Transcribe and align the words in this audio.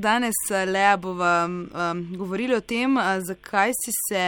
danes, 0.00 0.36
Lea, 0.50 0.96
bova 0.96 1.46
um, 1.46 2.06
govorili 2.16 2.54
o 2.56 2.60
tem, 2.60 2.96
uh, 2.96 3.18
zakaj 3.20 3.72
si 3.76 3.92
se 4.08 4.22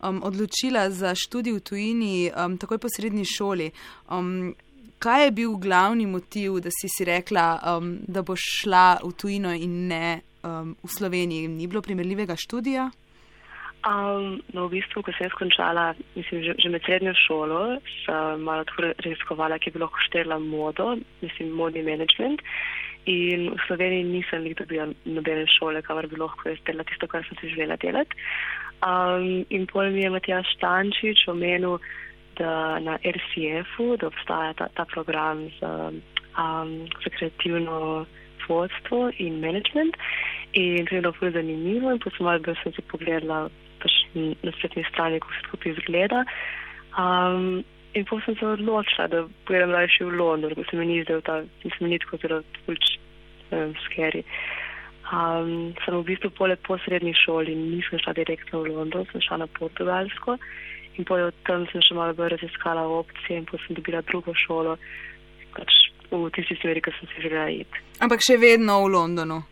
um, 0.00 0.22
odločila 0.22 0.90
za 0.90 1.14
študij 1.14 1.58
v 1.58 1.60
tujini, 1.60 2.14
um, 2.30 2.56
takoj 2.58 2.78
po 2.78 2.88
srednji 2.88 3.24
šoli. 3.28 3.70
Um, 4.10 4.54
kaj 4.98 5.24
je 5.24 5.30
bil 5.30 5.56
glavni 5.60 6.06
motiv, 6.06 6.60
da 6.64 6.70
si 6.70 6.88
si 6.88 7.04
rekla, 7.04 7.58
um, 7.76 7.98
da 8.08 8.22
boš 8.22 8.40
šla 8.62 8.86
v 9.04 9.12
tujino 9.12 9.52
in 9.52 9.88
ne 9.88 10.20
um, 10.42 10.76
v 10.82 10.92
Sloveniji? 10.98 11.48
Ni 11.48 11.66
bilo 11.66 11.82
primerljivega 11.82 12.36
študija? 12.36 12.90
Um, 13.86 14.40
no, 14.50 14.66
v 14.66 14.80
bistvu, 14.80 15.02
ko 15.06 15.12
sem 15.14 15.30
skončala, 15.30 15.92
mislim, 16.16 16.42
že, 16.42 16.56
že 16.58 16.70
med 16.74 16.82
srednjo 16.82 17.12
šolo, 17.14 17.60
sem 18.02 18.42
malo 18.42 18.64
tako 18.66 18.90
raziskovala, 18.98 19.60
ki 19.62 19.70
bi 19.70 19.78
lahko 19.78 20.00
štela 20.08 20.40
modo, 20.42 20.96
mislim, 21.22 21.52
modni 21.54 21.84
management. 21.86 22.42
In 23.06 23.50
v 23.54 23.60
Sloveniji 23.66 24.04
nisem 24.04 24.46
jih 24.46 24.56
dobila 24.58 24.88
nobene 25.04 25.46
šole, 25.46 25.82
kamor 25.82 26.08
bi 26.10 26.18
lahko 26.18 26.50
jaz 26.50 26.58
delala 26.66 26.84
tisto, 26.88 27.06
kar 27.06 27.22
sem 27.28 27.38
si 27.40 27.52
želela 27.54 27.76
delati. 27.78 28.18
Um, 28.82 29.46
in 29.48 29.66
pol 29.70 29.90
mi 29.94 30.02
je 30.02 30.10
Matija 30.10 30.42
Stančič 30.56 31.28
omenil, 31.30 31.78
da 32.36 32.78
na 32.82 32.98
RCF-u, 33.00 33.96
da 33.96 34.10
obstaja 34.10 34.52
ta, 34.58 34.68
ta 34.74 34.84
program 34.84 35.46
za, 35.60 35.92
um, 36.36 36.72
za 37.04 37.10
kreativno 37.18 38.06
vodstvo 38.48 39.10
in 39.18 39.40
management. 39.40 39.96
In 40.52 40.86
to 40.86 40.94
je 40.94 41.00
bilo 41.00 41.14
zelo 41.20 41.30
zanimivo 41.30 41.92
in 41.92 41.98
potem 41.98 42.26
malo, 42.26 42.38
da 42.38 42.54
sem 42.62 42.72
si 42.72 42.82
pogledala 42.82 43.48
pač 43.80 43.92
na 44.14 44.52
spletni 44.58 44.84
strani, 44.90 45.20
kako 45.20 45.32
se 45.32 45.46
skupaj 45.48 45.72
izgleda. 45.72 46.24
Um, 46.98 47.64
in 47.96 48.04
potem 48.04 48.24
sem 48.24 48.36
se 48.36 48.46
odločila, 48.46 49.08
da 49.08 49.24
pojedem 49.48 49.72
raje 49.72 50.04
v 50.04 50.12
London, 50.12 50.54
ker 50.54 50.68
se 50.70 50.76
mi 50.76 50.86
ni 50.86 51.02
zdel 51.04 51.22
ta, 51.24 51.40
nisem 51.64 51.88
ni 51.88 51.98
tako 52.02 52.20
zelo 52.22 52.42
um, 52.68 53.72
skeri. 53.86 54.22
Um, 55.06 55.72
sem 55.84 55.94
v 55.94 56.02
bistvu 56.04 56.30
pole 56.34 56.56
po 56.66 56.76
srednji 56.84 57.14
šoli 57.14 57.54
nisem 57.54 58.02
šla 58.02 58.12
direktno 58.18 58.64
v 58.64 58.74
London, 58.74 59.06
sem 59.12 59.22
šla 59.22 59.44
na 59.44 59.48
Portugalsko 59.58 60.36
in 60.96 61.04
potem 61.04 61.32
tam 61.46 61.66
sem 61.72 61.84
še 61.84 61.94
malo 61.94 62.16
bolj 62.16 62.34
raziskala 62.34 62.84
opcije 63.00 63.40
in 63.40 63.48
potem 63.48 63.64
sem 63.66 63.78
dobila 63.78 64.00
drugo 64.08 64.34
šolo, 64.34 64.76
pač 65.56 65.76
v 66.10 66.30
tisti 66.34 66.56
smeri, 66.60 66.82
ki 66.82 66.94
sem 66.98 67.12
si 67.12 67.26
želela 67.26 67.50
iti. 67.52 67.84
Ampak 68.04 68.24
še 68.24 68.38
vedno 68.40 68.80
v 68.84 68.92
Londonu. 68.94 69.42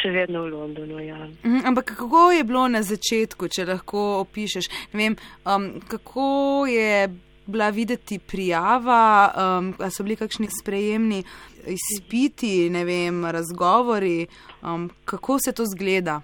Še 0.00 0.10
vedno 0.14 0.44
v 0.44 0.52
Londonu, 0.52 0.98
ja. 1.00 1.20
Mhm, 1.44 1.62
ampak 1.70 1.94
kako 1.94 2.32
je 2.34 2.44
bilo 2.44 2.64
na 2.68 2.82
začetku, 2.82 3.48
če 3.48 3.68
lahko 3.70 4.24
opišeš? 4.24 4.68
Vem, 4.92 5.16
um, 5.46 5.70
kako 5.88 6.66
je 6.70 7.06
bila 7.46 7.70
videti 7.70 8.18
prijava, 8.18 9.32
um, 9.36 9.74
so 9.90 10.02
bili 10.02 10.16
kakšni 10.16 10.48
sprejemni 10.60 11.22
izpiti, 11.66 12.70
ne 12.70 12.84
vem, 12.84 13.24
razgovori, 13.24 14.26
um, 14.62 14.90
kako 15.04 15.38
se 15.44 15.52
to 15.52 15.64
zgleda? 15.76 16.20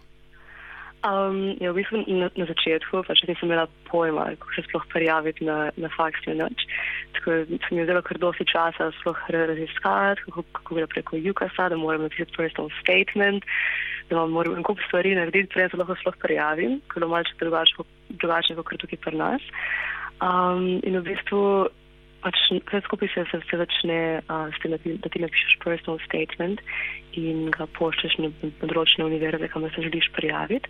Um, 1.00 1.56
ja, 1.56 1.72
v 1.72 1.80
bistvu 1.80 2.04
na, 2.12 2.28
na 2.36 2.44
začetku 2.44 3.00
pač 3.08 3.22
nisem 3.24 3.48
imela 3.48 3.64
pojma, 3.88 4.36
kako 4.36 4.52
se 4.52 4.64
sploh 4.68 4.84
prijaviti 4.92 5.46
na, 5.48 5.70
na 5.80 5.88
faks 5.96 6.26
in 6.28 6.36
noč. 6.42 6.66
Tako 7.16 7.38
sem 7.48 7.72
imela 7.72 7.88
zelo 7.88 8.02
kar 8.04 8.20
dosti 8.20 8.44
časa 8.44 8.90
sploh 8.98 9.22
raziskati, 9.32 10.26
kako, 10.28 10.44
kako 10.58 10.76
gre 10.76 10.88
preko 10.92 11.16
UKAS-a, 11.32 11.70
da 11.72 11.80
moram 11.80 12.04
napisati 12.04 12.36
personal 12.36 12.68
statement, 12.82 13.48
da 14.12 14.26
moram 14.28 14.60
en 14.60 14.66
kup 14.66 14.82
stvari 14.90 15.16
narediti, 15.16 15.48
preden 15.54 15.72
se 15.72 15.80
lahko 15.80 15.96
sploh 16.02 16.20
prijavim, 16.20 16.82
ker 16.92 17.00
je 17.00 17.08
malce 17.08 17.32
drugače, 17.40 17.88
drugače 18.20 18.60
kot 18.60 18.84
tukaj 18.84 19.00
pri 19.00 19.16
nas. 19.16 19.48
Um, 20.20 20.80
in 20.84 21.00
v 21.00 21.04
bistvu 21.08 21.70
pač 22.20 22.36
vse 22.52 22.80
skupaj 22.84 23.08
se, 23.14 23.24
se, 23.30 23.40
se 23.48 23.56
začne 23.56 24.20
uh, 24.28 24.48
s 24.52 24.60
tem, 24.60 24.74
da 24.74 24.78
ti, 24.78 24.92
da 25.00 25.08
ti 25.08 25.22
napišeš 25.22 25.56
personal 25.64 26.00
statement 26.04 26.60
in 27.16 27.48
ga 27.54 27.64
pošlješ 27.78 28.18
na 28.20 28.28
področne 28.60 29.06
univerze, 29.08 29.48
kamor 29.48 29.72
se 29.72 29.86
želiš 29.86 30.10
prijaviti. 30.16 30.68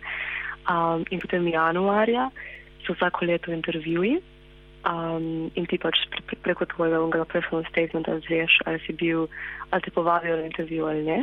Um, 0.69 1.03
in 1.11 1.19
potem 1.19 1.49
januarja 1.51 2.29
so 2.85 2.95
vsako 2.95 3.25
leto 3.27 3.51
intervjuji 3.51 4.21
um, 4.87 5.51
in 5.55 5.67
ti 5.67 5.77
pač 5.81 5.99
pre, 6.13 6.23
pre, 6.29 6.39
preko 6.47 6.69
tvojega 6.71 7.25
personal 7.29 7.65
statementa 7.69 8.17
zveš, 8.27 8.61
ali 8.65 8.79
si 8.85 8.95
bil, 8.95 9.27
ali 9.69 9.81
te 9.83 9.91
povabijo 9.91 10.39
na 10.39 10.47
intervju 10.47 10.87
ali 10.87 11.03
ne. 11.03 11.19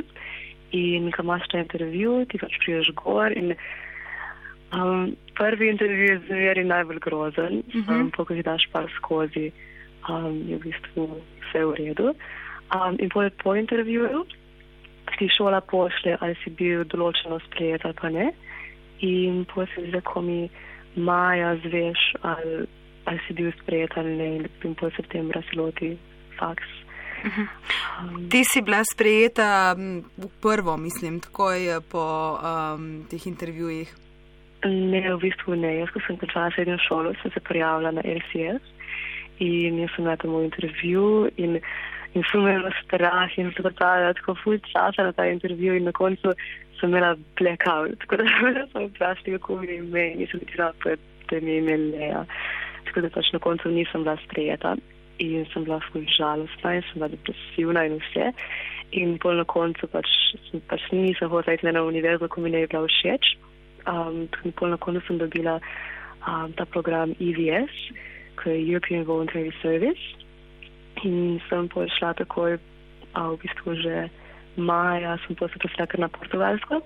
In 0.76 1.08
ko 1.14 1.25
imaš 1.25 1.48
ta 1.48 1.62
intervju, 1.64 2.26
ti 2.28 2.38
pač 2.38 2.58
priješ 2.64 2.92
gor 2.98 3.32
in 3.32 3.54
um, 4.72 5.16
prvi 5.34 5.70
intervju 5.70 6.04
je 6.04 6.20
zveri 6.26 6.64
najbolj 6.64 6.98
grozen, 6.98 7.58
uh 7.58 7.74
-huh. 7.74 8.00
um, 8.00 8.10
ko 8.10 8.26
jih 8.34 8.44
daš 8.44 8.68
par 8.72 8.86
skozi 8.96 9.50
um, 10.08 10.48
je 10.48 10.56
v 10.56 10.60
bistvu 10.60 11.20
vse 11.48 11.64
v 11.64 11.74
redu. 11.74 12.14
Um, 12.74 12.96
in 12.98 13.08
po, 13.08 13.24
po 13.42 13.54
intervjuju 13.54 14.24
ti 15.18 15.28
šola 15.36 15.60
pošle, 15.60 16.16
ali 16.20 16.36
si 16.44 16.50
bil 16.50 16.84
določeno 16.84 17.40
sprejet 17.48 17.84
ali 17.84 17.94
pa 17.94 18.08
ne. 18.08 18.32
In 19.00 19.44
po 19.54 19.66
se 19.66 19.86
zdi, 19.88 20.00
ko 20.04 20.22
mi 20.22 20.48
maja 20.96 21.56
zveš, 21.64 21.98
ali, 22.22 22.66
ali 23.04 23.20
si 23.26 23.34
bil 23.34 23.52
sprejet 23.62 23.96
ali 23.96 24.16
ne. 24.16 24.28
In 24.64 24.74
po 24.74 24.90
septembra 24.96 25.42
si 25.48 25.58
loti 25.58 25.96
faks. 26.38 26.76
Um, 27.98 28.28
Ti 28.30 28.44
si 28.46 28.62
bila 28.62 28.84
sprejeta 28.86 29.74
v 29.74 30.28
prvo, 30.38 30.76
mislim, 30.78 31.18
takoj 31.18 31.82
po 31.90 32.38
um, 32.38 33.08
teh 33.10 33.26
intervjujih. 33.26 34.07
Ne, 34.64 35.04
v 35.14 35.19
bistvu 35.22 35.54
ne. 35.54 35.76
Jaz, 35.78 35.91
ko 35.94 36.02
sem 36.02 36.16
končala 36.19 36.50
srednjo 36.50 36.78
šolo, 36.82 37.14
sem 37.22 37.30
se 37.30 37.41
prijavila 37.46 37.92
na 37.94 38.02
RCS 38.02 38.74
in 39.38 39.78
jaz 39.78 39.92
sem 39.94 40.04
na 40.04 40.16
tem 40.19 40.34
intervju 40.34 41.30
in, 41.38 41.60
in 42.14 42.24
sem 42.26 42.42
imela 42.42 42.72
strah 42.82 43.30
in 43.38 43.52
se 43.54 43.62
pripravljala 43.62 44.16
tako 44.19 44.34
ful 44.42 44.58
časa 44.66 45.06
na 45.06 45.12
ta 45.12 45.28
intervju 45.30 45.76
in 45.78 45.86
na 45.86 45.92
koncu 45.92 46.34
sem 46.80 46.91
imela 46.91 47.14
blackout, 47.38 47.98
tako 48.02 48.16
da 48.16 48.24
sem 48.72 48.88
vprašala, 48.88 49.38
kako 49.38 49.56
mi 49.56 49.66
je 49.66 49.76
ime 49.78 50.06
in 50.12 50.19
nisem 50.19 50.41
videla, 50.42 50.72
da 51.30 51.40
mi 51.40 51.50
je 51.50 51.58
ime 51.58 51.76
Leja. 51.76 52.25
Tako 52.86 53.00
da 53.00 53.10
pač 53.14 53.32
na 53.32 53.38
koncu 53.38 53.70
nisem 53.70 54.02
bila 54.02 54.16
sprejeta 54.26 54.76
in 55.19 55.46
sem 55.52 55.64
bila 55.64 55.80
ful 55.92 56.02
žalostna 56.19 56.75
in 56.75 56.82
sem 56.82 56.98
bila 56.98 57.08
depresivna 57.14 57.84
in 57.86 57.98
vse. 58.02 58.32
In 58.98 59.19
pol 59.22 59.36
na 59.36 59.44
koncu 59.44 59.86
pač, 59.86 60.08
pač 60.66 60.90
nisem 60.90 61.30
hotela 61.30 61.54
iti 61.54 61.66
na 61.66 61.82
univerzo, 61.82 62.28
ko 62.28 62.40
mi 62.40 62.50
ne 62.50 62.64
je 62.64 62.70
bila 62.75 62.86
všeč. 62.86 63.36
Um, 63.88 64.28
in 64.44 64.53
pol 64.53 64.69
na 64.69 64.76
koncu 64.76 65.00
sem 65.06 65.19
dobila 65.19 65.60
um, 66.28 66.53
ta 66.53 66.65
program 66.69 67.16
EVS 67.16 67.72
k 68.37 68.53
European 68.53 69.04
Voluntary 69.04 69.53
Service 69.62 70.03
in 71.04 71.41
sem 71.49 71.69
prišla 71.72 72.15
takoj, 72.21 72.59
a 73.16 73.21
v 73.32 73.41
bistvu 73.41 73.75
že 73.81 74.10
maja, 74.59 75.16
sem 75.25 75.37
pa 75.38 75.49
se 75.49 75.59
poslala 75.62 75.87
kar 75.87 76.00
na 76.00 76.09
Portugalsko 76.09 76.82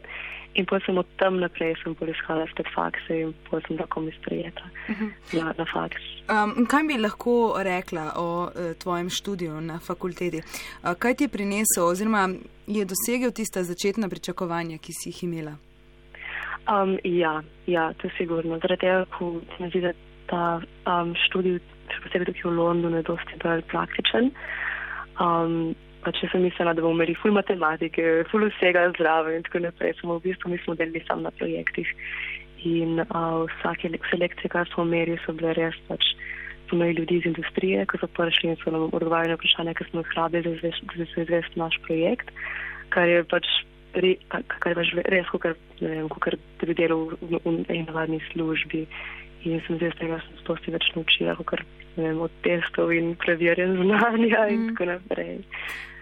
in 0.54 0.66
potem 0.68 0.86
sem 0.86 0.98
od 0.98 1.08
tam 1.16 1.40
naprej 1.40 1.74
sem 1.80 1.94
poiskala 1.96 2.44
spet 2.52 2.68
fakse 2.76 3.12
in 3.24 3.32
potem 3.48 3.72
sem 3.72 3.76
tako 3.80 4.00
mi 4.00 4.12
sprejeta 4.12 4.64
uh 4.88 4.96
-huh. 4.96 5.10
na, 5.32 5.54
na 5.58 5.64
faks. 5.64 6.02
Um, 6.28 6.66
kaj 6.66 6.82
bi 6.84 6.98
lahko 6.98 7.56
rekla 7.58 8.12
o 8.16 8.44
uh, 8.44 8.76
tvojem 8.78 9.10
študiju 9.10 9.60
na 9.60 9.78
fakulteti? 9.78 10.38
Uh, 10.38 10.94
kaj 10.98 11.14
ti 11.14 11.24
je 11.24 11.28
prinesel 11.28 11.84
oziroma 11.84 12.28
je 12.66 12.84
dosegel 12.84 13.30
tista 13.30 13.62
začetna 13.62 14.08
pričakovanja, 14.08 14.78
ki 14.78 14.92
si 14.92 15.08
jih 15.08 15.24
imela? 15.24 15.56
Um, 16.70 16.98
ja, 17.04 17.42
ja, 17.66 17.92
to 17.98 18.06
je 18.06 18.14
sigurno. 18.16 18.58
Zaradi 18.62 18.80
tega, 18.86 19.04
ko 19.18 19.34
se 19.56 19.62
mi 19.62 19.70
zdi, 19.70 19.80
da 19.82 19.92
ta 20.30 20.42
um, 20.86 21.14
študij, 21.26 21.58
še 21.90 22.02
posebej 22.04 22.28
tukaj 22.30 22.50
v 22.50 22.56
Londonu, 22.58 23.00
je 23.00 23.08
dosti 23.08 23.38
bolj 23.42 23.64
praktičen. 23.72 24.30
Um, 25.20 25.74
pa 26.02 26.12
če 26.14 26.30
sem 26.30 26.44
mislila, 26.46 26.74
da 26.74 26.84
bomo 26.84 26.96
imeli 26.98 27.16
ful 27.18 27.34
matematike, 27.34 28.24
ful 28.30 28.46
vsega 28.48 28.88
zraven 28.98 29.38
in 29.38 29.46
tako 29.46 29.64
naprej, 29.66 29.96
smo 30.00 30.18
v 30.18 30.28
bistvu 30.28 30.52
mi 30.52 30.60
smo 30.62 30.76
delili 30.78 31.02
sam 31.06 31.26
na 31.26 31.34
projektih. 31.38 31.90
In 32.62 33.02
uh, 33.02 33.42
vsake 33.58 33.90
selekcije, 34.10 34.50
kar 34.54 34.70
smo 34.70 34.86
imeli, 34.86 35.18
so 35.26 35.34
bile 35.34 35.54
res 35.58 35.74
pač, 35.88 36.14
smo 36.68 36.78
imeli 36.78 37.02
ljudi 37.02 37.18
iz 37.18 37.28
industrije, 37.30 37.86
ki 37.90 37.98
so 37.98 38.10
prišli 38.18 38.54
in 38.54 38.58
so 38.62 38.70
nam 38.70 38.86
odgovarjali 38.86 39.34
na 39.34 39.38
vprašanje, 39.40 39.74
ker 39.78 39.90
smo 39.90 40.02
jih 40.02 40.14
rabili 40.18 40.54
za 40.62 41.22
izvest 41.26 41.58
naš 41.58 41.78
projekt, 41.86 42.30
kar 42.94 43.10
je 43.10 43.26
pač, 43.26 43.50
re, 43.94 44.14
kar 44.28 44.74
pač 44.78 44.94
res, 45.08 45.28
kot 45.32 45.46
da 45.80 46.66
bi 46.66 46.74
delal 46.78 47.10
v, 47.10 47.18
v, 47.20 47.42
v 47.44 47.68
eni 47.68 47.84
navadni 47.88 48.20
službi. 48.32 48.86
In 49.42 49.58
sem 49.66 49.78
zdaj 49.80 49.96
tega 49.98 50.20
sposti 50.38 50.70
več 50.70 50.84
naučila, 50.94 51.34
kot 51.42 51.64
vem, 51.96 52.20
od 52.22 52.30
testov 52.44 52.92
in 52.94 53.16
preverjen 53.18 53.74
znanja 53.80 54.46
in 54.52 54.60
mm. 54.60 54.68
tako 54.70 54.86
naprej. 54.92 55.32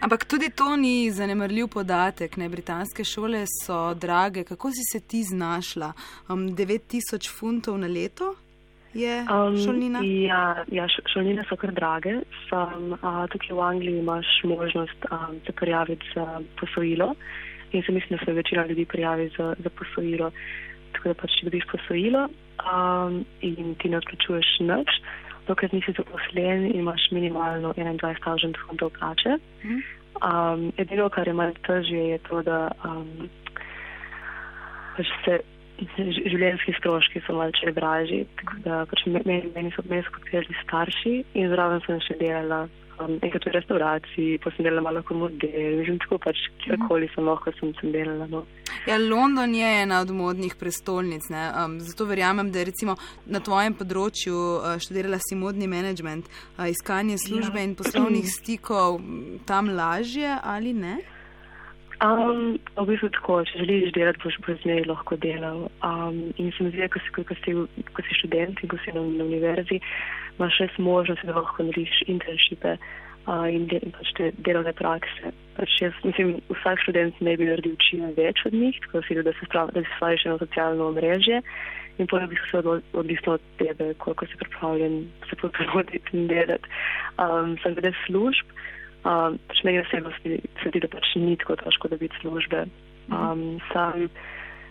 Ampak 0.01 0.25
tudi 0.25 0.51
to 0.57 0.77
ni 0.77 1.11
zanemrljiv 1.13 1.69
podatek. 1.73 2.37
Ne? 2.37 2.49
Britanske 2.49 3.05
šole 3.05 3.45
so 3.49 3.95
drage. 3.95 4.45
Kako 4.45 4.71
si 4.71 4.85
se 4.93 5.01
ti 5.01 5.23
znašla? 5.25 5.93
Um, 6.29 6.49
9000 6.57 7.29
funtov 7.39 7.79
na 7.79 7.89
leto 7.89 8.35
je 8.95 9.21
um, 9.23 9.57
šolnina? 9.65 10.01
Ja, 10.03 10.65
ja, 10.73 10.87
šolnine 11.13 11.45
so 11.49 11.57
kar 11.57 11.73
drage. 11.73 12.21
Sam, 12.49 12.97
a, 13.03 13.27
tukaj 13.31 13.55
v 13.57 13.61
Angliji 13.61 13.99
imaš 13.99 14.27
možnost 14.45 15.07
a, 15.11 15.29
se 15.47 15.53
prijaviti 15.53 16.07
za 16.15 16.41
posojilo 16.61 17.15
in 17.73 17.83
se 17.83 17.93
mislim, 17.93 18.19
da 18.19 18.25
se 18.25 18.33
večina 18.33 18.67
ljudi 18.67 18.85
prijavi 18.85 19.31
za, 19.37 19.55
za 19.59 19.71
posojilo. 19.71 20.31
Tako 20.93 21.09
da 21.09 21.15
pač, 21.15 21.37
če 21.39 21.47
dobiš 21.47 21.67
posojilo, 21.71 22.27
um, 22.67 23.25
in 23.41 23.75
ti 23.79 23.89
ne 23.89 24.01
odplačuješ 24.01 24.49
nič, 24.67 24.97
dokler 25.47 25.75
nisi 25.75 25.95
zaposlen 25.97 26.67
in 26.67 26.81
imaš 26.83 27.11
minimalno 27.11 27.73
21.000 27.77 28.59
funtov 28.67 28.91
plače. 28.99 29.39
Um, 30.21 30.73
edino, 30.77 31.09
kar 31.09 31.29
je 31.29 31.35
malce 31.35 31.63
težje, 31.67 32.03
je 32.15 32.19
to, 32.27 32.43
da 32.43 32.69
um, 32.85 33.31
pač 34.97 35.15
se 35.25 35.41
življenjski 35.81 36.75
stroški 36.77 37.23
so 37.25 37.39
malce 37.39 37.73
dražji, 37.77 38.27
tako 38.41 38.59
da 38.67 38.83
pač 38.91 39.07
meni, 39.07 39.43
meni 39.55 39.73
so 39.77 39.85
meni 39.89 40.05
podpirali 40.13 40.59
starši 40.65 41.15
in 41.41 41.49
zraven 41.55 41.81
sem 41.87 42.03
še 42.05 42.19
delala 42.21 42.67
um, 43.01 43.19
enkrat 43.23 43.47
v 43.47 43.55
restauraciji, 43.57 44.39
pa 44.43 44.53
sem 44.55 44.67
delala 44.67 44.85
malo 44.87 45.03
kot 45.07 45.19
model, 45.19 45.83
in 45.85 45.99
tako 46.03 46.19
pač 46.23 46.41
kjerkoli 46.65 47.09
sem 47.15 47.29
lahko 47.29 47.53
sem, 47.59 47.73
sem 47.81 47.93
delala. 47.95 48.29
No. 48.31 48.45
Ja, 48.87 48.99
London 49.01 49.55
je 49.55 49.71
ena 49.83 50.01
od 50.05 50.13
modnih 50.15 50.57
prestolnic, 50.61 51.27
um, 51.33 51.79
zato 51.85 52.09
verjamem, 52.09 52.51
da 52.53 52.63
je 52.63 52.71
recimo 52.71 52.97
na 53.27 53.43
tvojem 53.45 53.77
področju 53.79 54.37
uh, 54.37 54.75
študirala 54.83 55.21
si 55.23 55.39
modni 55.39 55.69
management, 55.71 56.29
uh, 56.59 56.69
iskanje 56.71 57.19
službe 57.27 57.61
ja. 57.61 57.69
in 57.69 57.79
poslovnih 57.79 58.29
stikov 58.29 59.01
tam 59.49 59.73
lažje 59.77 60.37
ali 60.43 60.75
ne? 60.77 61.01
Um, 62.01 62.57
v 62.81 62.87
bistvu 62.89 63.11
tako, 63.13 63.43
če 63.45 63.61
želiš 63.61 63.91
delati, 63.93 64.23
boš 64.25 64.39
pozneje 64.47 64.87
lahko 64.89 65.19
delal. 65.21 65.67
Um, 65.85 66.31
in 66.41 66.49
se 66.57 66.65
mi 66.65 66.71
zdi, 66.73 66.87
ko 66.89 67.03
si, 67.05 67.11
ko, 67.13 67.37
si, 67.45 67.53
ko 67.93 68.05
si 68.07 68.17
študent 68.17 68.63
in 68.65 68.71
ko 68.73 68.79
si 68.81 68.95
na, 68.97 69.03
na 69.19 69.27
univerzi, 69.29 69.83
imaš 70.39 70.63
res 70.63 70.79
možnost, 70.81 71.27
da 71.29 71.37
lahko 71.37 71.67
narediš 71.67 72.01
internshipe 72.09 72.73
uh, 72.79 73.45
in, 73.53 73.69
de, 73.69 73.83
pač 73.99 74.15
te 74.17 74.31
delovne 74.49 74.73
prakse. 74.81 75.35
Pač 75.59 75.77
jaz, 75.83 76.01
mislim, 76.09 76.39
vsak 76.49 76.81
študent 76.87 77.21
ne 77.21 77.37
bi 77.37 77.51
naredil 77.51 77.77
čim 77.85 78.09
več 78.17 78.47
od 78.49 78.57
njih, 78.57 78.81
tako 78.87 79.03
da 79.03 79.05
si, 79.05 79.21
da 79.29 79.37
se 79.37 79.51
spraviš 79.99 80.27
na 80.31 80.39
socialno 80.41 80.89
omrežje 80.95 81.45
in 82.01 82.09
potem 82.09 82.33
bi 82.33 82.41
se 82.49 82.65
odvisno 82.97 83.37
od 83.37 83.45
tebe, 83.61 83.93
koliko 84.01 84.25
si 84.25 84.41
pripravljen 84.41 85.03
se 85.29 85.37
potruditi 85.37 86.17
in 86.17 86.33
delati. 86.33 86.65
Um, 87.21 87.59
sem 87.61 87.77
glede 87.77 87.93
služb. 88.07 88.57
Um, 89.01 89.39
pač 89.49 89.63
meni 89.65 89.81
osebno 89.81 90.13
se 90.21 90.41
zdi, 90.69 90.81
da 90.81 90.89
pač 90.93 91.15
ni 91.17 91.37
tako 91.41 91.57
težko 91.57 91.89
dobiti 91.89 92.17
službe. 92.21 92.67
Um, 93.09 93.61
sam, 93.73 94.11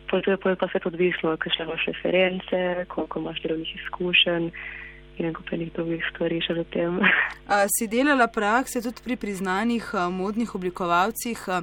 potem 0.09 0.37
pa 0.37 0.67
se 0.69 0.79
to 0.79 0.89
odvisno, 0.89 1.33
kakšne 1.37 1.65
imaš 1.65 1.87
reference, 1.89 2.85
koliko 2.93 3.19
imaš 3.19 3.41
delovnih 3.41 3.75
izkušenj 3.75 4.51
in 5.19 5.33
pa 5.33 5.57
nekaj 5.57 5.73
drugih 5.75 6.03
stvari 6.13 6.39
še 6.41 6.55
za 6.55 6.63
tem. 6.71 6.99
A, 7.51 7.65
si 7.67 7.89
delala 7.91 8.29
prakse 8.31 8.81
tudi 8.81 9.03
pri 9.03 9.17
priznanih 9.19 9.89
a, 9.93 10.07
modnih 10.09 10.53
oblikovalcih. 10.55 11.41
A, 11.49 11.61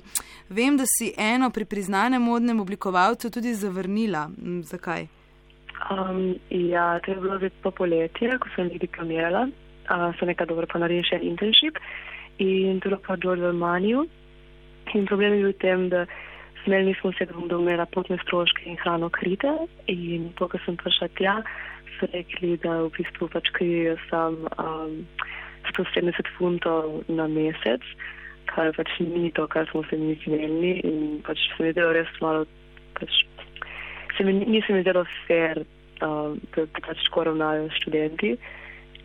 vem, 0.51 0.77
da 0.77 0.85
si 0.85 1.13
eno 1.17 1.49
pri 1.51 1.65
priznanem 1.65 2.23
modnem 2.23 2.61
oblikovalcu 2.61 3.31
tudi 3.31 3.55
zavrnila. 3.55 4.27
M, 4.37 4.61
zakaj? 4.67 5.07
Um, 5.93 6.35
ja, 6.51 6.99
to 7.05 7.15
je 7.15 7.21
bilo 7.23 7.39
zdaj 7.39 7.55
po 7.63 7.71
poletje, 7.71 8.37
ko 8.43 8.53
sem 8.57 8.69
diplomirala. 8.75 9.47
Uh, 9.87 10.11
sem 10.19 10.29
nekaj 10.29 10.51
dobro 10.51 10.67
pa 10.67 10.83
naredila 10.83 11.07
še 11.07 11.23
internship 11.23 11.79
in 12.39 12.81
tudi 12.81 12.97
pa 13.07 13.17
dol 13.17 13.41
v 13.41 13.53
Manju. 13.53 14.07
In 14.95 15.07
problem 15.07 15.33
je 15.35 15.43
bil 15.43 15.53
v 15.53 15.61
tem, 15.61 15.89
da 15.89 16.07
smeli 16.65 16.91
nismo 16.91 17.11
vse, 17.11 17.27
da 17.27 17.35
bom 17.35 17.49
domela 17.49 17.87
potne 17.87 18.19
stroške 18.23 18.67
in 18.67 18.77
hrano 18.83 19.09
krite. 19.11 19.51
In 19.87 20.33
to, 20.39 20.49
ko 20.49 20.59
sem 20.65 20.77
prišla 20.77 21.09
tja, 21.19 21.35
so 21.97 22.09
rekli, 22.13 22.57
da 22.63 22.83
v 22.85 22.93
bistvu 22.99 23.29
pač 23.33 23.51
krijejo 23.57 23.97
sam 24.11 24.45
um, 24.59 25.07
170 25.73 26.31
funtov 26.37 27.03
na 27.09 27.27
mesec, 27.31 27.83
kar 28.51 28.71
pač 28.77 28.91
ni 29.01 29.31
to, 29.35 29.47
kar 29.51 29.67
smo 29.71 29.83
se 29.91 29.97
mi 29.97 30.19
smeli. 30.25 30.81
In 30.87 31.23
pač 31.27 31.39
se 31.49 31.63
mi 31.63 31.71
je 31.71 31.79
delo 31.81 31.95
res 31.97 32.11
malo, 32.21 32.47
pač 32.99 33.23
se 34.17 34.25
mi 34.25 34.39
nisem 34.45 34.81
zdelo 34.83 35.07
fair, 35.27 35.65
um, 36.03 36.39
da 36.55 36.67
pač 36.83 37.03
tako 37.09 37.31
ravnajo 37.31 37.71
študenti. 37.81 38.37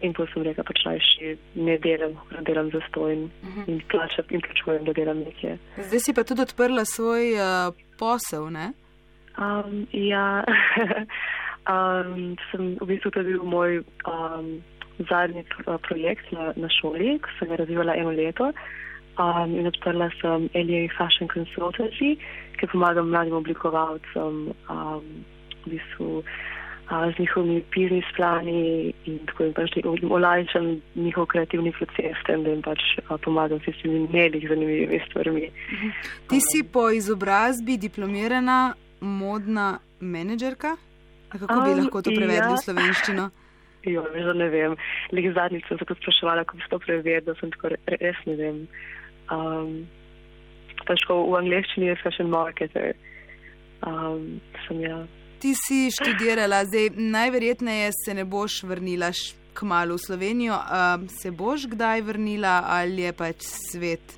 In 0.02 0.14
ko 0.18 0.26
sem 0.34 0.44
rekel, 0.46 0.66
pač 0.66 0.82
naj 0.86 1.00
še 1.06 1.36
ne 1.56 1.78
delam, 1.82 2.16
da 2.32 2.42
delam 2.48 2.72
za 2.74 2.82
stojn 2.88 3.24
uh 3.30 3.50
-huh. 3.56 3.68
in 3.70 3.82
plačam 3.92 4.26
in 4.30 4.42
plačujem, 4.42 4.86
da 4.86 4.94
delam 4.94 5.20
nekje. 5.20 5.58
Zdaj 5.78 6.00
si 6.00 6.14
pa 6.14 6.24
tudi 6.24 6.42
odprla 6.42 6.86
svoj 6.86 7.34
uh, 7.38 7.74
posel, 8.00 8.50
ne? 8.50 8.74
Um, 9.38 9.88
ja, 9.92 10.44
um, 11.74 12.36
sem 12.52 12.78
v 12.82 12.86
bistvu 12.86 13.12
to 13.12 13.24
bil 13.24 13.44
moj 13.44 13.84
um, 14.10 14.62
zadnji 15.10 15.46
uh, 15.68 15.78
projekt 15.88 16.32
na, 16.32 16.54
na 16.56 16.70
šoli, 16.70 17.20
ko 17.20 17.30
sem 17.40 17.48
ga 17.48 17.56
razvijala 17.56 17.96
eno 17.96 18.12
leto. 18.12 18.52
Um, 19.20 19.56
in 19.60 19.68
odprla 19.68 20.10
sem 20.22 20.50
LA 20.56 20.88
Fashion 20.98 21.28
Consultancy, 21.28 22.18
ki 22.58 22.68
pomaga 22.72 23.04
mladim 23.04 23.34
oblikovalcem 23.34 24.52
um, 24.70 25.06
v 25.66 25.76
bistvu 25.76 26.24
z 26.92 27.20
njihovimi 27.20 27.64
biznis 27.76 28.06
plani 28.16 28.94
in 29.06 29.20
tako 29.26 29.46
in 29.46 29.54
pač 29.54 29.78
olajšam 30.10 30.66
njihov 30.96 31.26
kreativni 31.26 31.72
proces, 31.72 32.18
tem, 32.28 32.44
da 32.44 32.50
jim 32.50 32.62
pač 32.62 32.80
pomagam 33.24 33.60
s 33.60 33.66
tistimi 33.66 34.08
mediji 34.12 34.48
zanimivimi 34.48 35.00
stvarmi. 35.10 35.50
Ti 36.30 36.40
si 36.42 36.64
po 36.64 36.90
izobrazbi 36.92 37.78
diplomirana 37.78 38.74
modna 39.02 39.80
menedžerka? 40.00 40.76
Kako 41.30 41.62
bi 41.62 41.78
lahko 41.80 42.02
to 42.02 42.12
prevedli 42.12 42.52
ja. 42.52 42.58
v 42.58 42.66
slovenščino? 42.66 43.30
Jo, 43.82 44.04
že 44.14 44.34
ne 44.38 44.46
vem. 44.54 44.76
Lih 45.10 45.32
zadnjič 45.34 45.66
sem 45.66 45.80
se 45.80 45.86
kot 45.90 45.98
spraševala, 45.98 46.44
kako 46.46 46.58
bi 46.58 46.68
to 46.70 46.80
prevedla, 46.84 47.34
sem 47.40 47.50
tako 47.50 47.72
res 47.90 48.20
ne 48.28 48.36
vem. 48.38 48.60
Um, 49.34 49.72
težko 50.86 51.18
v 51.32 51.40
angleščini 51.40 51.90
je 51.90 51.96
fashion 52.04 52.30
marketer. 52.30 52.94
Um, 53.82 54.38
sem 54.68 54.84
ja 54.86 55.00
ti 55.42 55.54
si 55.58 55.90
študirala, 55.90 56.66
zdaj 56.66 56.90
najverjetneje 56.96 57.90
se 58.06 58.14
ne 58.14 58.26
boš 58.26 58.64
vrnila 58.64 59.10
k 59.54 59.66
malu 59.66 59.98
v 59.98 60.06
Slovenijo. 60.06 60.54
Um, 60.54 61.08
se 61.10 61.32
boš 61.32 61.66
kdaj 61.68 62.02
vrnila 62.02 62.62
ali 62.66 63.02
je 63.02 63.14
pač 63.14 63.42
svet 63.42 64.18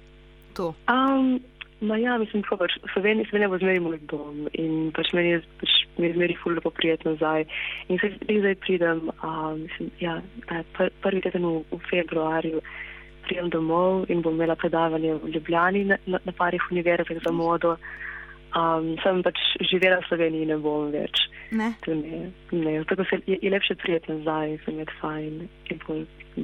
to? 0.54 0.74
Um, 0.92 1.40
no 1.82 1.96
ja, 1.96 2.18
mislim, 2.18 2.44
da 2.50 2.58
pač 2.58 2.76
Slovenija, 2.94 3.26
Slovenija 3.30 3.50
bo 3.50 3.58
zmeri 3.58 3.80
moj 3.80 4.00
dom 4.12 4.48
in 4.54 4.92
pač 4.96 5.14
meni 5.16 5.36
je 5.36 5.42
pač, 5.64 5.74
zmeri 5.98 6.38
fulno 6.44 6.62
poprijetno 6.62 7.16
nazaj. 7.16 7.48
In 7.88 8.00
se 8.04 8.12
zdaj 8.20 8.56
pridem, 8.66 9.10
um, 9.24 9.64
mislim, 9.64 9.92
ja, 10.00 10.20
pr 10.76 10.92
prvi 11.02 11.24
teden 11.24 11.48
v, 11.48 11.64
v 11.72 11.82
februarju. 11.90 12.62
Prijem 13.24 13.48
domov 13.50 14.10
in 14.12 14.20
bom 14.22 14.36
imela 14.36 14.56
predavanje 14.60 15.14
v 15.24 15.30
Ljubljani 15.38 15.86
na, 15.88 15.98
na, 16.06 16.20
na 16.28 16.34
parih 16.36 16.64
univerzah 16.72 17.24
za 17.24 17.32
modo. 17.32 17.78
Um, 18.54 18.94
sem 19.02 19.24
pač 19.26 19.40
živela 19.66 19.98
v 19.98 20.08
Sloveniji 20.12 20.46
ne 20.52 20.58
bom 20.62 20.92
več. 20.94 21.24
Ne. 21.54 21.72
ne, 21.88 22.32
ne. 22.52 22.74
Tako 22.90 23.06
se 23.10 23.18
je, 23.26 23.38
je 23.42 23.50
lepše 23.50 23.76
prijeti 23.82 24.12
nazaj, 24.12 24.58
sem 24.66 24.80
je 24.80 24.86
fajn. 25.02 25.40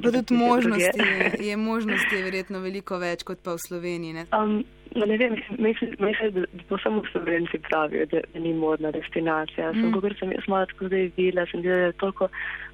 Pa 0.02 0.10
tudi 0.10 0.34
možnosti, 0.34 1.06
je 1.50 1.56
možnosti 1.56 2.16
je 2.16 2.24
verjetno 2.24 2.60
veliko 2.62 2.98
več 2.98 3.22
kot 3.26 3.42
pa 3.42 3.54
v 3.54 3.62
Sloveniji. 3.62 4.14
Ne, 4.14 4.24
um, 4.34 4.60
no, 4.94 5.06
ne 5.06 5.18
vem, 5.18 5.34
mislim, 5.58 5.94
da, 6.34 6.46
da 6.70 6.80
samo 6.82 7.02
Slovenci 7.12 7.62
pravijo, 7.68 8.06
da, 8.10 8.22
da 8.32 8.42
ni 8.42 8.54
modna 8.54 8.90
destinacija. 8.94 9.72
Mm. 9.72 9.80
Sem, 9.80 9.94
kako 9.94 10.14
sem 10.18 10.34
jaz 10.34 10.50
malo 10.50 10.70
tako 10.70 10.90
zdaj 10.90 11.10
videla, 11.16 11.46
sem 11.50 11.62
videla, 11.62 11.78
da 11.78 11.90
je 11.90 11.98
toliko 12.02 12.30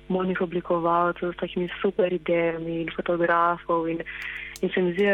modnih 0.09 0.41
oblikovalcev 0.41 1.33
s 1.33 1.41
takimi 1.41 1.69
super 1.83 2.13
idejami 2.13 2.83
in 2.83 2.93
fotografov 2.97 3.89
in, 3.89 4.05
in 4.61 4.71
se 4.75 4.83
mi 4.83 4.93
zdi, 4.93 5.09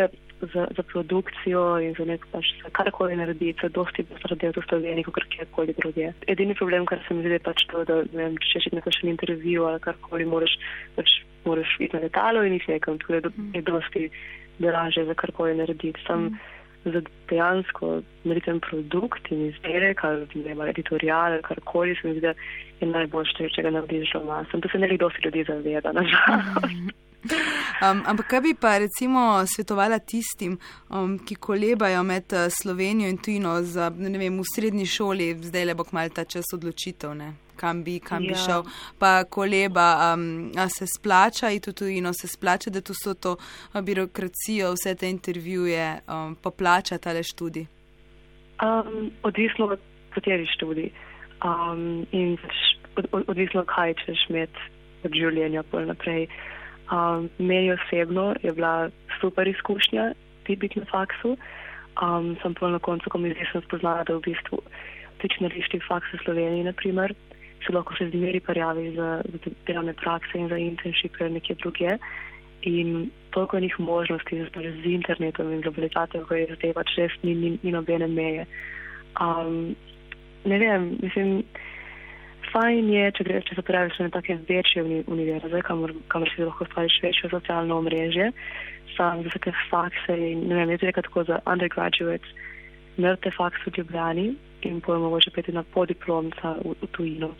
za, 0.55 0.67
za 0.77 0.83
produkcijo 0.83 1.79
in 1.79 1.95
za 1.99 2.05
nek 2.05 2.27
pač 2.33 2.47
karkoli 2.73 3.17
narediti, 3.17 3.59
za 3.63 3.69
dosti 3.69 4.05
bo 4.09 4.19
sredel 4.23 4.55
v 4.57 4.65
Sloveniji, 4.69 5.07
kot 5.07 5.27
kjerkoli 5.31 5.75
drugje. 5.79 6.13
Edini 6.27 6.55
problem, 6.55 6.87
kar 6.87 7.03
se 7.07 7.15
mi 7.15 7.23
zdi, 7.23 7.37
je 7.39 7.45
pač 7.47 7.67
to, 7.71 7.85
da 7.89 8.03
vem, 8.13 8.39
če 8.39 8.65
še 8.67 8.75
nekaj 8.77 8.99
še 8.99 9.11
intervju 9.13 9.69
ali 9.69 9.83
karkoli, 9.85 10.27
moraš, 10.29 10.57
pač, 10.97 11.21
moraš 11.47 11.77
iti 11.79 11.95
na 11.97 12.03
letalo 12.07 12.43
in 12.47 12.59
jih 12.59 12.69
nekam, 12.75 12.99
tudi 13.03 13.21
je, 13.21 13.33
je 13.59 13.63
dosti 13.69 14.09
draže 14.63 15.07
za 15.07 15.15
karkoli 15.15 15.55
narediti. 15.61 16.03
Sam 16.07 16.31
mm. 16.33 16.39
za 16.93 17.05
dejansko 17.31 18.01
narediti 18.25 18.59
produkt 18.67 19.31
in 19.31 19.47
izdelek 19.51 20.03
ali 20.05 20.27
ne 20.43 20.71
editorial 20.71 21.39
ali 21.39 21.47
karkoli, 21.47 21.95
se 22.01 22.09
mi 22.09 22.19
zdi, 22.19 22.27
da 22.27 22.35
je 22.81 22.91
najboljše, 22.91 23.53
če 23.55 23.63
ga 23.63 23.77
narediš 23.79 24.17
doma. 24.19 24.43
Sem 24.51 24.61
to 24.61 24.69
se 24.73 24.83
ne 24.83 24.91
dosti 24.99 25.23
ljudi 25.25 25.47
zaveda, 25.47 25.95
nažalost. 25.95 26.99
Um, 27.83 28.03
ampak 28.07 28.29
kaj 28.31 28.41
bi 28.41 28.55
pa 28.55 28.77
recimo 28.79 29.43
svetovala 29.47 29.99
tistim, 29.99 30.59
um, 30.91 31.17
ki 31.19 31.35
kolebajo 31.35 32.03
med 32.07 32.31
uh, 32.33 32.47
Slovenijo 32.47 33.09
in 33.11 33.19
tujino 33.19 33.57
za, 33.63 33.89
ne 33.91 34.19
vem, 34.19 34.39
v 34.39 34.45
srednji 34.55 34.87
šoli, 34.87 35.33
zdaj 35.43 35.65
le 35.67 35.75
bo 35.75 35.85
kmal 35.85 36.13
ta 36.15 36.23
čas 36.25 36.55
odločitev, 36.55 37.15
ne? 37.19 37.33
kam 37.57 37.83
bi, 37.85 37.99
kam 38.01 38.23
bi 38.23 38.33
ja. 38.35 38.39
šel, 38.45 38.63
pa 38.99 39.25
koleba, 39.25 40.15
um, 40.15 40.53
a 40.59 40.69
se 40.69 40.87
splača 40.87 41.51
in 41.51 41.61
tudi 41.61 41.79
tujino 41.79 42.13
se 42.13 42.29
splača, 42.29 42.71
da 42.71 42.81
tu 42.81 42.95
so 42.95 43.15
to 43.15 43.37
birokracijo, 43.75 44.73
vse 44.79 44.95
te 44.95 45.11
intervjuje, 45.11 45.87
um, 46.07 46.35
poplača 46.35 46.99
tale 46.99 47.23
študij. 47.23 47.67
Um, 48.63 49.11
odvisno 49.23 49.67
od 49.75 49.81
kateri 50.15 50.47
študij 50.55 50.91
um, 51.45 52.07
in 52.13 52.39
od, 52.97 53.07
od, 53.13 53.25
odvisno 53.29 53.65
kaj 53.65 53.95
češ 54.05 54.27
imeti 54.29 54.71
od 55.05 55.15
življenja 55.19 55.63
pol 55.63 55.87
naprej. 55.91 56.29
Um, 56.91 57.31
meni 57.39 57.73
osebno 57.73 58.35
je 58.43 58.53
bila 58.53 58.91
super 59.21 59.49
izkušnja 59.49 60.13
biti 60.49 60.81
na 60.81 60.87
faksu. 60.91 61.37
Um, 62.03 62.37
sem 62.43 62.55
pa 62.55 62.69
na 62.69 62.79
koncu, 62.79 63.11
ko 63.11 63.19
mi 63.19 63.31
zdaj 63.33 63.47
sem 63.53 63.63
spoznala, 63.69 64.05
da 64.05 64.17
v 64.17 64.25
bistvu 64.25 64.59
tične 65.21 65.49
lišti 65.53 65.81
faksa 65.89 66.19
Slovenije, 66.25 66.65
naprimer, 66.65 67.15
se 67.63 67.73
lahko 67.73 67.95
še 67.95 68.09
zmeri 68.11 68.41
parjavi 68.41 68.91
za, 68.97 69.21
za 69.23 69.53
delovne 69.69 69.95
prakse 69.95 70.39
in 70.39 70.49
za 70.49 70.59
internshipe 70.59 71.29
nekje 71.29 71.57
druge. 71.63 71.97
In 72.63 73.11
toliko 73.31 73.61
njih 73.61 73.81
možnosti 73.81 74.41
z 74.83 74.87
internetom 74.87 75.53
in 75.53 75.61
globalizacijo, 75.61 76.27
ko 76.27 76.35
je 76.35 76.57
zdaj 76.57 76.75
pač 76.79 76.95
res 76.97 77.15
ni, 77.23 77.35
ni, 77.35 77.59
ni 77.63 77.73
nobene 77.75 78.07
meje. 78.07 78.47
Um, 79.21 79.75
ne 80.45 80.59
vem, 80.59 80.97
mislim, 81.03 81.43
fajn 82.53 82.91
je, 82.93 83.11
če 83.17 83.25
greš, 83.29 83.45
če 83.49 83.57
se 83.59 83.65
praviš 83.67 83.99
na 84.03 84.11
take 84.15 84.37
večje 84.49 84.85
uni, 84.85 85.01
univerze, 85.11 85.63
kamor, 85.67 85.95
kamor 86.13 86.31
si 86.33 86.45
lahko 86.45 86.67
stvariš 86.69 86.99
večjo 87.03 87.31
socialno 87.33 87.79
omrežje, 87.83 88.31
sam 88.97 89.23
za 89.25 89.33
take 89.37 89.55
fakse 89.71 90.17
in 90.17 90.47
ne 90.49 90.61
vem, 90.61 90.75
jaz 90.75 90.85
rekel 90.89 91.07
tako 91.09 91.25
za 91.31 91.41
undergraduates, 91.49 92.35
naredite 92.97 93.33
faks 93.37 93.65
v 93.67 93.73
Ljubljani 93.79 94.27
in 94.69 94.81
pojem 94.81 95.03
mogoče 95.03 95.33
peti 95.35 95.53
na 95.53 95.65
podiplomca 95.75 96.57
v, 96.61 96.77
v 96.83 96.91
tujino. 96.97 97.33